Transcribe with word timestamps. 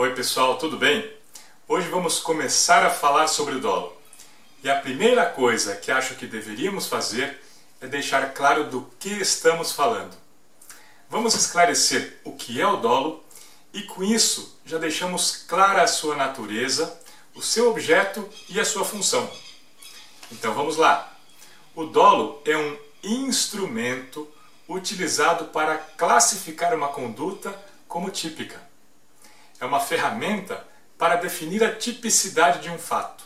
Oi 0.00 0.14
pessoal, 0.14 0.56
tudo 0.56 0.78
bem? 0.78 1.12
Hoje 1.68 1.86
vamos 1.90 2.20
começar 2.20 2.86
a 2.86 2.88
falar 2.88 3.26
sobre 3.26 3.56
o 3.56 3.60
dolo. 3.60 3.94
E 4.64 4.70
a 4.70 4.80
primeira 4.80 5.26
coisa 5.26 5.76
que 5.76 5.92
acho 5.92 6.14
que 6.14 6.26
deveríamos 6.26 6.86
fazer 6.86 7.38
é 7.82 7.86
deixar 7.86 8.32
claro 8.32 8.64
do 8.64 8.90
que 8.98 9.10
estamos 9.10 9.72
falando. 9.72 10.16
Vamos 11.10 11.34
esclarecer 11.34 12.18
o 12.24 12.32
que 12.32 12.58
é 12.58 12.66
o 12.66 12.76
dolo 12.76 13.22
e 13.74 13.82
com 13.82 14.02
isso 14.02 14.58
já 14.64 14.78
deixamos 14.78 15.44
clara 15.46 15.82
a 15.82 15.86
sua 15.86 16.16
natureza, 16.16 16.98
o 17.34 17.42
seu 17.42 17.68
objeto 17.68 18.26
e 18.48 18.58
a 18.58 18.64
sua 18.64 18.86
função. 18.86 19.30
Então 20.32 20.54
vamos 20.54 20.78
lá. 20.78 21.14
O 21.74 21.84
dolo 21.84 22.40
é 22.46 22.56
um 22.56 22.78
instrumento 23.04 24.26
utilizado 24.66 25.48
para 25.48 25.76
classificar 25.76 26.74
uma 26.74 26.88
conduta 26.88 27.54
como 27.86 28.08
típica. 28.08 28.69
É 29.60 29.64
uma 29.64 29.78
ferramenta 29.78 30.66
para 30.98 31.16
definir 31.16 31.62
a 31.62 31.74
tipicidade 31.74 32.60
de 32.60 32.70
um 32.70 32.78
fato. 32.78 33.24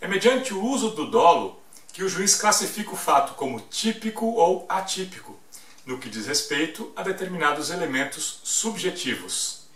É 0.00 0.06
mediante 0.06 0.54
o 0.54 0.62
uso 0.62 0.90
do 0.90 1.10
dolo 1.10 1.60
que 1.92 2.04
o 2.04 2.08
juiz 2.08 2.36
classifica 2.36 2.92
o 2.92 2.96
fato 2.96 3.34
como 3.34 3.60
típico 3.60 4.26
ou 4.26 4.64
atípico, 4.68 5.38
no 5.84 5.98
que 5.98 6.08
diz 6.08 6.26
respeito 6.26 6.92
a 6.94 7.02
determinados 7.02 7.70
elementos 7.70 8.40
subjetivos. 8.44 9.66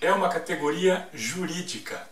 É 0.00 0.12
uma 0.12 0.28
categoria 0.28 1.08
jurídica. 1.12 2.08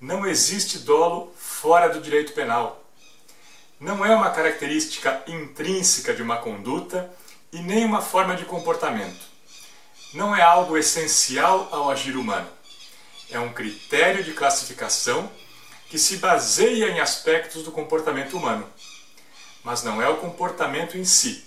Não 0.00 0.26
existe 0.26 0.78
dolo 0.78 1.32
fora 1.36 1.88
do 1.88 2.00
direito 2.00 2.32
penal 2.32 2.84
não 3.84 4.04
é 4.04 4.14
uma 4.14 4.30
característica 4.30 5.22
intrínseca 5.26 6.14
de 6.14 6.22
uma 6.22 6.38
conduta 6.38 7.10
e 7.52 7.60
nem 7.60 7.84
uma 7.84 8.00
forma 8.00 8.34
de 8.34 8.44
comportamento. 8.44 9.33
Não 10.14 10.34
é 10.34 10.40
algo 10.40 10.78
essencial 10.78 11.68
ao 11.70 11.90
agir 11.90 12.16
humano. 12.16 12.48
É 13.30 13.38
um 13.38 13.52
critério 13.52 14.24
de 14.24 14.32
classificação 14.32 15.30
que 15.90 15.98
se 15.98 16.16
baseia 16.16 16.88
em 16.88 17.00
aspectos 17.00 17.62
do 17.64 17.70
comportamento 17.70 18.36
humano. 18.36 18.66
Mas 19.62 19.82
não 19.82 20.00
é 20.00 20.08
o 20.08 20.16
comportamento 20.16 20.96
em 20.96 21.04
si. 21.04 21.44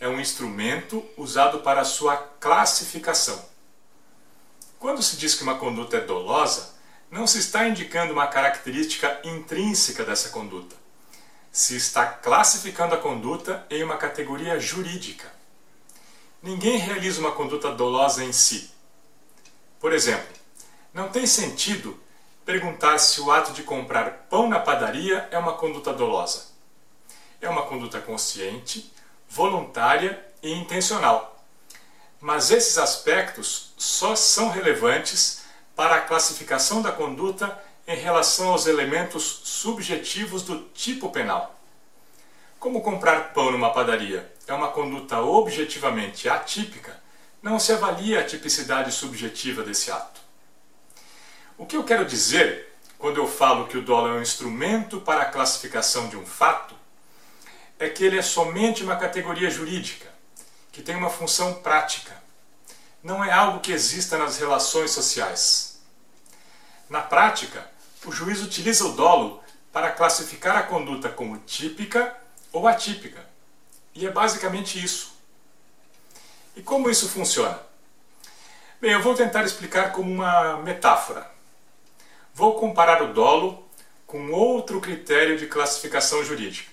É 0.00 0.08
um 0.08 0.20
instrumento 0.20 1.04
usado 1.16 1.58
para 1.58 1.84
sua 1.84 2.16
classificação. 2.16 3.44
Quando 4.78 5.02
se 5.02 5.16
diz 5.16 5.34
que 5.34 5.42
uma 5.42 5.58
conduta 5.58 5.98
é 5.98 6.00
dolosa, 6.00 6.74
não 7.10 7.26
se 7.26 7.38
está 7.38 7.68
indicando 7.68 8.12
uma 8.12 8.26
característica 8.26 9.20
intrínseca 9.22 10.04
dessa 10.04 10.30
conduta 10.30 10.82
se 11.52 11.76
está 11.76 12.06
classificando 12.06 12.94
a 12.94 12.98
conduta 12.98 13.66
em 13.68 13.84
uma 13.84 13.98
categoria 13.98 14.58
jurídica. 14.58 15.30
Ninguém 16.42 16.76
realiza 16.76 17.20
uma 17.20 17.30
conduta 17.30 17.70
dolosa 17.70 18.24
em 18.24 18.32
si. 18.32 18.68
Por 19.78 19.92
exemplo, 19.92 20.26
não 20.92 21.08
tem 21.08 21.24
sentido 21.24 21.96
perguntar 22.44 22.98
se 22.98 23.20
o 23.20 23.30
ato 23.30 23.52
de 23.52 23.62
comprar 23.62 24.26
pão 24.28 24.48
na 24.48 24.58
padaria 24.58 25.28
é 25.30 25.38
uma 25.38 25.52
conduta 25.52 25.92
dolosa. 25.92 26.48
É 27.40 27.48
uma 27.48 27.62
conduta 27.66 28.00
consciente, 28.00 28.92
voluntária 29.28 30.20
e 30.42 30.52
intencional. 30.52 31.44
Mas 32.20 32.50
esses 32.50 32.76
aspectos 32.76 33.72
só 33.78 34.16
são 34.16 34.50
relevantes 34.50 35.42
para 35.76 35.94
a 35.94 36.00
classificação 36.00 36.82
da 36.82 36.90
conduta 36.90 37.56
em 37.86 37.96
relação 37.96 38.48
aos 38.48 38.66
elementos 38.66 39.42
subjetivos 39.44 40.42
do 40.42 40.62
tipo 40.74 41.08
penal. 41.10 41.54
Como 42.58 42.82
comprar 42.82 43.32
pão 43.32 43.52
numa 43.52 43.72
padaria 43.72 44.32
é 44.46 44.52
uma 44.52 44.68
conduta 44.68 45.20
objetivamente 45.20 46.28
atípica, 46.28 47.00
não 47.42 47.58
se 47.58 47.72
avalia 47.72 48.20
a 48.20 48.24
tipicidade 48.24 48.92
subjetiva 48.92 49.62
desse 49.62 49.90
ato. 49.90 50.20
O 51.58 51.66
que 51.66 51.76
eu 51.76 51.84
quero 51.84 52.04
dizer 52.04 52.72
quando 52.98 53.16
eu 53.16 53.26
falo 53.26 53.66
que 53.66 53.76
o 53.76 53.82
dolo 53.82 54.08
é 54.08 54.12
um 54.12 54.22
instrumento 54.22 55.00
para 55.00 55.22
a 55.22 55.30
classificação 55.30 56.08
de 56.08 56.16
um 56.16 56.24
fato 56.24 56.72
é 57.76 57.88
que 57.88 58.04
ele 58.04 58.16
é 58.16 58.22
somente 58.22 58.84
uma 58.84 58.94
categoria 58.94 59.50
jurídica, 59.50 60.08
que 60.70 60.82
tem 60.82 60.94
uma 60.94 61.10
função 61.10 61.54
prática. 61.54 62.16
Não 63.02 63.24
é 63.24 63.32
algo 63.32 63.58
que 63.58 63.72
exista 63.72 64.16
nas 64.16 64.38
relações 64.38 64.92
sociais. 64.92 65.80
Na 66.88 67.00
prática, 67.00 67.68
o 68.04 68.12
juiz 68.12 68.40
utiliza 68.40 68.84
o 68.84 68.92
dolo 68.92 69.42
para 69.72 69.90
classificar 69.90 70.56
a 70.56 70.62
conduta 70.62 71.08
como 71.08 71.38
típica 71.38 72.16
ou 72.52 72.68
atípica. 72.68 73.31
E 73.94 74.06
é 74.06 74.10
basicamente 74.10 74.82
isso. 74.82 75.12
E 76.56 76.62
como 76.62 76.90
isso 76.90 77.08
funciona? 77.08 77.58
Bem, 78.80 78.92
eu 78.92 79.02
vou 79.02 79.14
tentar 79.14 79.44
explicar 79.44 79.92
como 79.92 80.10
uma 80.10 80.56
metáfora. 80.58 81.30
Vou 82.34 82.58
comparar 82.58 83.02
o 83.02 83.12
dolo 83.12 83.68
com 84.06 84.30
outro 84.30 84.80
critério 84.80 85.38
de 85.38 85.46
classificação 85.46 86.24
jurídica. 86.24 86.70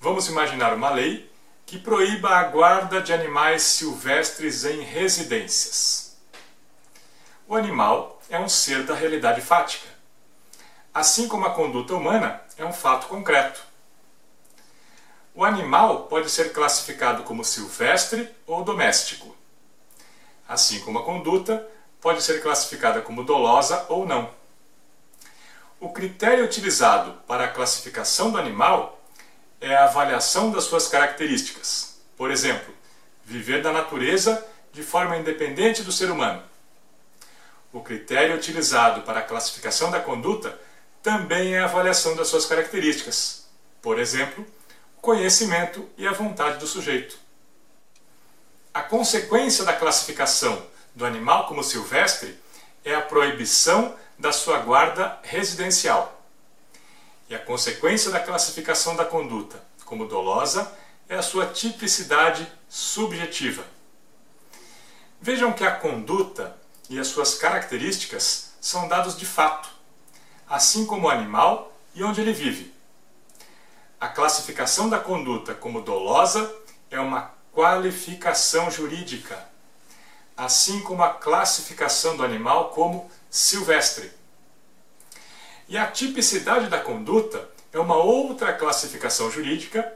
Vamos 0.00 0.28
imaginar 0.28 0.72
uma 0.72 0.90
lei 0.90 1.30
que 1.66 1.78
proíba 1.78 2.30
a 2.30 2.44
guarda 2.44 3.00
de 3.00 3.12
animais 3.12 3.62
silvestres 3.62 4.64
em 4.64 4.80
residências. 4.80 6.16
O 7.46 7.54
animal 7.54 8.20
é 8.30 8.38
um 8.38 8.48
ser 8.48 8.84
da 8.84 8.94
realidade 8.94 9.40
fática, 9.40 9.86
assim 10.94 11.28
como 11.28 11.44
a 11.46 11.54
conduta 11.54 11.94
humana 11.94 12.40
é 12.56 12.64
um 12.64 12.72
fato 12.72 13.08
concreto. 13.08 13.69
O 15.40 15.44
animal 15.46 16.00
pode 16.00 16.28
ser 16.28 16.52
classificado 16.52 17.22
como 17.22 17.42
silvestre 17.42 18.28
ou 18.46 18.62
doméstico, 18.62 19.34
assim 20.46 20.80
como 20.80 20.98
a 20.98 21.02
conduta 21.02 21.66
pode 21.98 22.22
ser 22.22 22.42
classificada 22.42 23.00
como 23.00 23.24
dolosa 23.24 23.86
ou 23.88 24.04
não. 24.04 24.28
O 25.80 25.94
critério 25.94 26.44
utilizado 26.44 27.22
para 27.26 27.44
a 27.44 27.48
classificação 27.48 28.30
do 28.30 28.36
animal 28.36 29.02
é 29.62 29.74
a 29.74 29.84
avaliação 29.84 30.50
das 30.50 30.64
suas 30.64 30.88
características. 30.88 31.98
Por 32.18 32.30
exemplo, 32.30 32.74
viver 33.24 33.62
da 33.62 33.72
natureza 33.72 34.46
de 34.74 34.82
forma 34.82 35.16
independente 35.16 35.82
do 35.82 35.90
ser 35.90 36.10
humano. 36.10 36.42
O 37.72 37.80
critério 37.80 38.36
utilizado 38.36 39.00
para 39.04 39.20
a 39.20 39.22
classificação 39.22 39.90
da 39.90 40.00
conduta 40.00 40.60
também 41.02 41.54
é 41.54 41.60
a 41.60 41.64
avaliação 41.64 42.14
das 42.14 42.28
suas 42.28 42.44
características, 42.44 43.48
por 43.80 43.98
exemplo, 43.98 44.46
conhecimento 45.00 45.88
e 45.96 46.06
a 46.06 46.12
vontade 46.12 46.58
do 46.58 46.66
sujeito. 46.66 47.18
A 48.72 48.82
consequência 48.82 49.64
da 49.64 49.72
classificação 49.72 50.64
do 50.94 51.04
animal 51.04 51.46
como 51.46 51.64
silvestre 51.64 52.38
é 52.84 52.94
a 52.94 53.00
proibição 53.00 53.96
da 54.18 54.32
sua 54.32 54.58
guarda 54.58 55.18
residencial. 55.22 56.22
E 57.28 57.34
a 57.34 57.38
consequência 57.38 58.10
da 58.10 58.20
classificação 58.20 58.94
da 58.94 59.04
conduta 59.04 59.62
como 59.84 60.06
dolosa 60.06 60.70
é 61.08 61.16
a 61.16 61.22
sua 61.22 61.46
tipicidade 61.46 62.46
subjetiva. 62.68 63.64
Vejam 65.20 65.52
que 65.52 65.64
a 65.64 65.74
conduta 65.74 66.56
e 66.88 66.98
as 66.98 67.08
suas 67.08 67.34
características 67.34 68.52
são 68.60 68.86
dados 68.86 69.16
de 69.16 69.26
fato, 69.26 69.68
assim 70.48 70.86
como 70.86 71.06
o 71.06 71.10
animal 71.10 71.76
e 71.94 72.04
onde 72.04 72.20
ele 72.20 72.32
vive. 72.32 72.72
A 74.00 74.08
classificação 74.08 74.88
da 74.88 74.98
conduta 74.98 75.54
como 75.54 75.82
dolosa 75.82 76.52
é 76.90 76.98
uma 76.98 77.32
qualificação 77.52 78.70
jurídica, 78.70 79.38
assim 80.36 80.80
como 80.80 81.02
a 81.02 81.10
classificação 81.14 82.16
do 82.16 82.24
animal 82.24 82.70
como 82.70 83.10
silvestre. 83.28 84.10
E 85.68 85.76
a 85.76 85.86
tipicidade 85.86 86.68
da 86.68 86.80
conduta 86.80 87.48
é 87.72 87.78
uma 87.78 87.96
outra 87.96 88.52
classificação 88.52 89.30
jurídica 89.30 89.92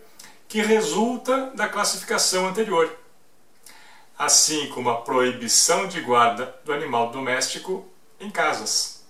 que 0.46 0.60
resulta 0.60 1.50
da 1.54 1.66
classificação 1.66 2.46
anterior 2.46 2.94
assim 4.18 4.68
como 4.68 4.90
a 4.90 5.02
proibição 5.02 5.88
de 5.88 6.00
guarda 6.00 6.54
do 6.64 6.72
animal 6.72 7.10
doméstico 7.10 7.86
em 8.20 8.30
casas. 8.30 9.02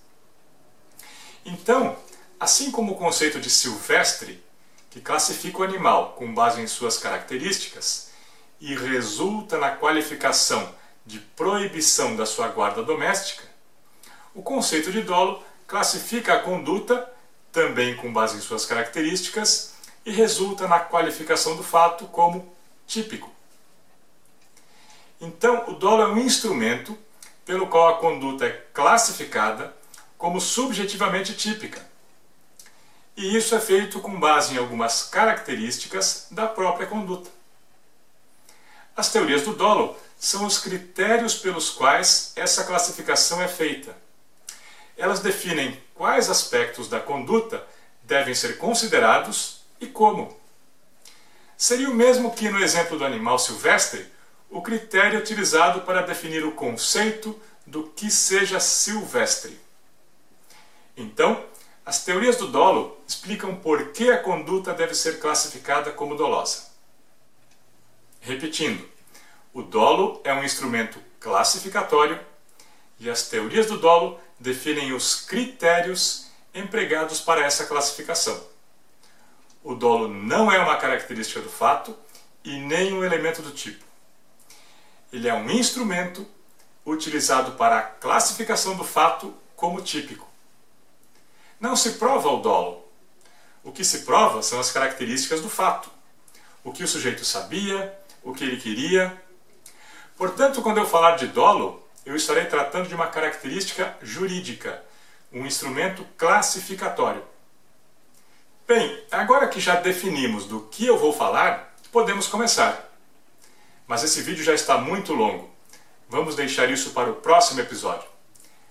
Então, 1.45 1.95
assim 2.39 2.71
como 2.71 2.93
o 2.93 2.97
conceito 2.97 3.39
de 3.39 3.49
silvestre, 3.49 4.43
que 4.95 5.01
classifica 5.01 5.57
o 5.57 5.63
animal 5.63 6.13
com 6.13 6.33
base 6.33 6.61
em 6.61 6.67
suas 6.67 6.97
características 6.97 8.11
e 8.61 8.73
resulta 8.73 9.57
na 9.57 9.71
qualificação 9.71 10.73
de 11.05 11.19
proibição 11.19 12.15
da 12.15 12.25
sua 12.25 12.47
guarda 12.47 12.81
doméstica, 12.81 13.43
o 14.33 14.41
conceito 14.41 14.93
de 14.93 15.01
dolo 15.01 15.43
classifica 15.67 16.35
a 16.35 16.39
conduta 16.39 17.11
também 17.51 17.97
com 17.97 18.13
base 18.13 18.37
em 18.37 18.39
suas 18.39 18.65
características 18.65 19.73
e 20.05 20.11
resulta 20.11 20.65
na 20.65 20.79
qualificação 20.79 21.57
do 21.57 21.63
fato 21.63 22.05
como 22.05 22.55
típico. 22.87 23.29
Então, 25.19 25.71
o 25.71 25.73
dolo 25.73 26.03
é 26.03 26.07
um 26.07 26.19
instrumento 26.19 26.97
pelo 27.43 27.67
qual 27.67 27.89
a 27.89 27.97
conduta 27.97 28.45
é 28.45 28.65
classificada 28.73 29.75
como 30.17 30.39
subjetivamente 30.39 31.33
típica. 31.33 31.85
E 33.15 33.37
isso 33.37 33.55
é 33.55 33.59
feito 33.59 33.99
com 34.01 34.19
base 34.19 34.53
em 34.53 34.57
algumas 34.57 35.03
características 35.03 36.27
da 36.31 36.47
própria 36.47 36.85
conduta. 36.85 37.29
As 38.95 39.11
teorias 39.11 39.43
do 39.43 39.53
dolo 39.53 39.97
são 40.19 40.45
os 40.45 40.57
critérios 40.57 41.35
pelos 41.35 41.69
quais 41.69 42.33
essa 42.35 42.63
classificação 42.63 43.41
é 43.41 43.47
feita. 43.47 43.95
Elas 44.97 45.19
definem 45.19 45.79
quais 45.93 46.29
aspectos 46.29 46.89
da 46.89 46.99
conduta 46.99 47.65
devem 48.03 48.33
ser 48.33 48.57
considerados 48.57 49.61
e 49.79 49.87
como. 49.87 50.37
Seria 51.57 51.89
o 51.89 51.95
mesmo 51.95 52.33
que 52.33 52.49
no 52.49 52.59
exemplo 52.59 52.97
do 52.97 53.05
animal 53.05 53.39
silvestre, 53.39 54.05
o 54.49 54.61
critério 54.61 55.19
utilizado 55.19 55.81
para 55.81 56.01
definir 56.01 56.45
o 56.45 56.51
conceito 56.51 57.39
do 57.65 57.83
que 57.83 58.11
seja 58.11 58.59
silvestre. 58.59 59.59
Então, 60.95 61.43
as 61.85 62.03
teorias 62.03 62.37
do 62.37 62.47
dolo 62.47 62.97
explicam 63.07 63.55
por 63.55 63.91
que 63.91 64.09
a 64.09 64.17
conduta 64.17 64.73
deve 64.73 64.95
ser 64.95 65.19
classificada 65.19 65.91
como 65.91 66.15
dolosa. 66.15 66.71
Repetindo, 68.19 68.89
o 69.53 69.61
dolo 69.61 70.19
é 70.23 70.33
um 70.33 70.43
instrumento 70.43 70.99
classificatório 71.19 72.19
e 72.99 73.07
as 73.07 73.29
teorias 73.29 73.67
do 73.67 73.77
dolo 73.77 74.19
definem 74.39 74.93
os 74.93 75.21
critérios 75.21 76.27
empregados 76.55 77.21
para 77.21 77.45
essa 77.45 77.65
classificação. 77.65 78.43
O 79.63 79.75
dolo 79.75 80.07
não 80.07 80.51
é 80.51 80.57
uma 80.57 80.77
característica 80.77 81.39
do 81.39 81.49
fato 81.49 81.95
e 82.43 82.57
nem 82.57 82.93
um 82.93 83.03
elemento 83.03 83.43
do 83.43 83.51
tipo. 83.51 83.85
Ele 85.13 85.27
é 85.27 85.33
um 85.33 85.49
instrumento 85.51 86.25
utilizado 86.83 87.51
para 87.53 87.77
a 87.77 87.83
classificação 87.83 88.75
do 88.75 88.83
fato 88.83 89.33
como 89.55 89.81
típico. 89.81 90.34
Não 91.65 91.75
se 91.75 91.93
prova 91.93 92.29
o 92.29 92.41
dolo. 92.41 92.85
O 93.63 93.71
que 93.71 93.83
se 93.83 94.01
prova 94.01 94.43
são 94.43 94.59
as 94.59 94.71
características 94.71 95.41
do 95.41 95.49
fato. 95.49 95.89
O 96.63 96.71
que 96.71 96.83
o 96.83 96.87
sujeito 96.87 97.25
sabia, 97.25 97.91
o 98.21 98.35
que 98.35 98.43
ele 98.43 98.57
queria. 98.57 99.19
Portanto, 100.15 100.61
quando 100.61 100.77
eu 100.77 100.85
falar 100.85 101.15
de 101.15 101.25
dolo, 101.25 101.83
eu 102.05 102.15
estarei 102.15 102.45
tratando 102.45 102.87
de 102.87 102.93
uma 102.93 103.07
característica 103.07 103.97
jurídica, 103.99 104.83
um 105.33 105.43
instrumento 105.43 106.05
classificatório. 106.15 107.23
Bem, 108.67 109.03
agora 109.09 109.47
que 109.47 109.59
já 109.59 109.75
definimos 109.77 110.45
do 110.45 110.61
que 110.67 110.85
eu 110.85 110.99
vou 110.99 111.11
falar, 111.11 111.75
podemos 111.91 112.27
começar. 112.27 112.95
Mas 113.87 114.03
esse 114.03 114.21
vídeo 114.21 114.43
já 114.43 114.53
está 114.53 114.77
muito 114.77 115.13
longo. 115.13 115.49
Vamos 116.07 116.35
deixar 116.35 116.69
isso 116.69 116.91
para 116.91 117.09
o 117.09 117.15
próximo 117.15 117.59
episódio. 117.59 118.07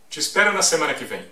Te 0.09 0.21
espero 0.21 0.53
na 0.53 0.63
semana 0.63 0.95
que 0.95 1.05
vem. 1.05 1.29